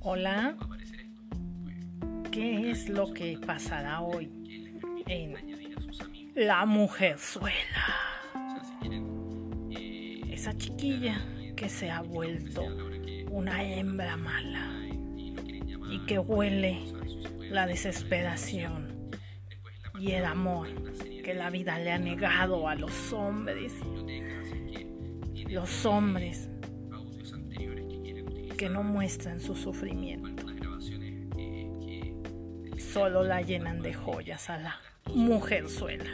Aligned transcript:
Hola, 0.00 0.56
¿qué 2.30 2.70
es 2.70 2.88
lo 2.88 3.12
que 3.12 3.36
pasará 3.44 4.00
hoy 4.00 4.30
en 5.08 5.34
La 6.36 6.64
Mujerzuela? 6.66 7.96
Esa 10.30 10.56
chiquilla 10.56 11.20
que 11.56 11.68
se 11.68 11.90
ha 11.90 12.02
vuelto 12.02 12.64
una 13.28 13.64
hembra 13.64 14.16
mala 14.16 14.70
y 15.90 15.98
que 16.06 16.20
huele 16.20 16.78
la 17.50 17.66
desesperación 17.66 19.10
y 19.98 20.12
el 20.12 20.24
amor 20.24 20.68
que 21.24 21.34
la 21.34 21.50
vida 21.50 21.76
le 21.80 21.90
ha 21.90 21.98
negado 21.98 22.68
a 22.68 22.76
los 22.76 23.12
hombres. 23.12 23.72
Los 25.48 25.84
hombres 25.84 26.48
que 28.58 28.68
no 28.68 28.82
muestran 28.82 29.40
su 29.40 29.54
sufrimiento. 29.54 30.44
Solo 32.76 33.22
la 33.22 33.40
llenan 33.40 33.80
de 33.80 33.94
joyas 33.94 34.50
a 34.50 34.58
la 34.58 34.80
mujerzuela. 35.14 36.10